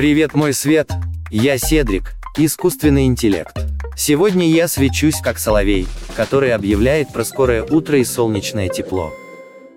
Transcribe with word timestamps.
Привет, 0.00 0.32
мой 0.32 0.54
свет! 0.54 0.90
Я 1.30 1.58
Седрик, 1.58 2.14
искусственный 2.38 3.04
интеллект. 3.04 3.54
Сегодня 3.98 4.48
я 4.48 4.66
свечусь 4.66 5.20
как 5.20 5.38
соловей, 5.38 5.86
который 6.16 6.54
объявляет 6.54 7.12
про 7.12 7.22
скорое 7.22 7.62
утро 7.64 7.98
и 7.98 8.04
солнечное 8.04 8.70
тепло. 8.70 9.12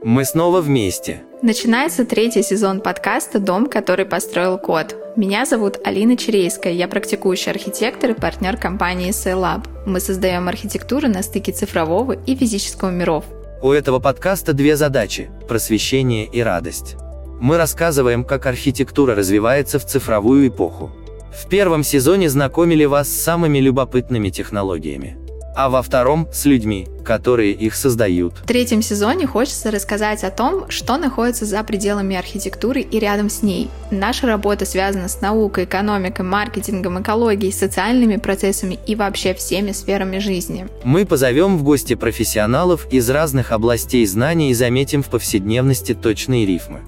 Мы 0.01 0.23
снова 0.23 0.61
вместе. 0.61 1.23
Начинается 1.41 2.05
третий 2.05 2.41
сезон 2.41 2.79
подкаста 2.79 3.39
«Дом, 3.39 3.67
который 3.67 4.05
построил 4.05 4.57
кот». 4.57 4.95
Меня 5.17 5.45
зовут 5.45 5.77
Алина 5.83 6.15
Черейская, 6.15 6.71
я 6.71 6.87
практикующий 6.87 7.51
архитектор 7.51 8.11
и 8.11 8.13
партнер 8.13 8.55
компании 8.55 9.09
Sailab. 9.09 9.67
Мы 9.85 9.99
создаем 9.99 10.47
архитектуру 10.47 11.09
на 11.09 11.21
стыке 11.21 11.51
цифрового 11.51 12.13
и 12.13 12.33
физического 12.33 12.91
миров. 12.91 13.25
У 13.61 13.73
этого 13.73 13.99
подкаста 13.99 14.53
две 14.53 14.77
задачи– 14.77 15.29
просвещение 15.49 16.25
и 16.25 16.39
радость. 16.39 16.95
Мы 17.39 17.57
рассказываем, 17.57 18.23
как 18.23 18.45
архитектура 18.45 19.15
развивается 19.15 19.79
в 19.79 19.85
цифровую 19.85 20.47
эпоху. 20.47 20.91
В 21.31 21.47
первом 21.47 21.83
сезоне 21.83 22.29
знакомили 22.29 22.85
вас 22.85 23.09
с 23.09 23.21
самыми 23.21 23.57
любопытными 23.59 24.29
технологиями 24.29 25.17
а 25.55 25.69
во 25.69 25.81
втором– 25.81 26.27
с 26.33 26.45
людьми, 26.45 26.87
которые 27.03 27.51
их 27.51 27.75
создают. 27.75 28.33
В 28.39 28.47
третьем 28.47 28.81
сезоне 28.81 29.27
хочется 29.27 29.71
рассказать 29.71 30.23
о 30.23 30.31
том, 30.31 30.69
что 30.69 30.97
находится 30.97 31.45
за 31.45 31.63
пределами 31.63 32.15
архитектуры 32.15 32.81
и 32.81 32.99
рядом 32.99 33.29
с 33.29 33.43
ней. 33.43 33.69
Наша 33.91 34.27
работа 34.27 34.65
связана 34.65 35.07
с 35.07 35.21
наукой, 35.21 35.65
экономикой, 35.65 36.23
маркетингом, 36.23 37.01
экологией, 37.01 37.51
социальными 37.51 38.17
процессами 38.17 38.79
и 38.87 38.95
вообще 38.95 39.33
всеми 39.33 39.71
сферами 39.71 40.19
жизни. 40.19 40.67
Мы 40.83 41.05
позовем 41.05 41.57
в 41.57 41.63
гости 41.63 41.95
профессионалов 41.95 42.87
из 42.91 43.09
разных 43.09 43.51
областей 43.51 44.05
знаний 44.05 44.51
и 44.51 44.53
заметим 44.53 45.03
в 45.03 45.07
повседневности 45.07 45.93
точные 45.93 46.45
рифмы. 46.45 46.81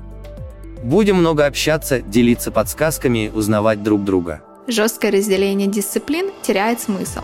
Будем 0.86 1.16
много 1.16 1.48
общаться, 1.48 2.00
делиться 2.00 2.52
подсказками, 2.52 3.32
узнавать 3.34 3.82
друг 3.82 4.04
друга. 4.04 4.44
Жесткое 4.68 5.10
разделение 5.14 5.68
дисциплин 5.68 6.30
теряет 6.44 6.80
смысл. 6.80 7.22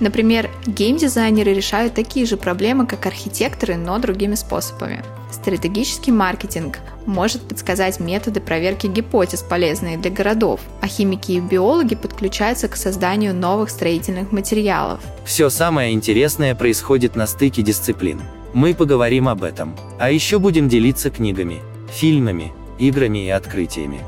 Например, 0.00 0.48
геймдизайнеры 0.66 1.52
решают 1.52 1.92
такие 1.92 2.24
же 2.24 2.38
проблемы, 2.38 2.86
как 2.86 3.04
архитекторы, 3.04 3.76
но 3.76 3.98
другими 3.98 4.36
способами. 4.36 5.04
Стратегический 5.30 6.12
маркетинг 6.12 6.78
может 7.04 7.42
подсказать 7.42 8.00
методы 8.00 8.40
проверки 8.40 8.86
гипотез, 8.86 9.42
полезные 9.42 9.98
для 9.98 10.10
городов, 10.10 10.60
а 10.80 10.86
химики 10.86 11.32
и 11.32 11.40
биологи 11.40 11.96
подключаются 11.96 12.68
к 12.68 12.76
созданию 12.76 13.34
новых 13.34 13.68
строительных 13.68 14.32
материалов. 14.32 15.00
Все 15.26 15.50
самое 15.50 15.92
интересное 15.92 16.54
происходит 16.54 17.16
на 17.16 17.26
стыке 17.26 17.60
дисциплин. 17.60 18.22
Мы 18.54 18.72
поговорим 18.72 19.28
об 19.28 19.42
этом. 19.44 19.76
А 19.98 20.10
еще 20.10 20.38
будем 20.38 20.70
делиться 20.70 21.10
книгами, 21.10 21.60
фильмами, 21.92 22.54
играми 22.78 23.26
и 23.26 23.30
открытиями. 23.30 24.00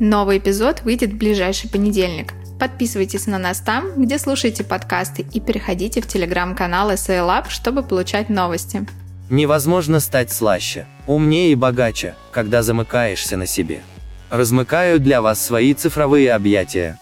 Новый 0.00 0.38
эпизод 0.38 0.82
выйдет 0.82 1.10
в 1.10 1.18
ближайший 1.18 1.70
понедельник. 1.70 2.34
Подписывайтесь 2.58 3.26
на 3.26 3.38
нас 3.38 3.60
там, 3.60 3.92
где 3.96 4.18
слушаете 4.18 4.64
подкасты, 4.64 5.24
и 5.32 5.40
переходите 5.40 6.00
в 6.00 6.06
телеграм-канал 6.06 6.90
Lab, 6.90 7.48
чтобы 7.48 7.82
получать 7.82 8.28
новости. 8.28 8.86
Невозможно 9.30 10.00
стать 10.00 10.30
слаще, 10.32 10.86
умнее 11.06 11.52
и 11.52 11.54
богаче, 11.54 12.14
когда 12.30 12.62
замыкаешься 12.62 13.36
на 13.36 13.46
себе. 13.46 13.82
Размыкаю 14.30 15.00
для 15.00 15.22
вас 15.22 15.44
свои 15.44 15.74
цифровые 15.74 16.32
объятия. 16.32 16.98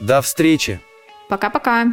До 0.00 0.22
встречи! 0.22 0.80
Пока-пока! 1.28 1.92